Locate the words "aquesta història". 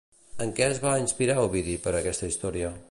2.03-2.77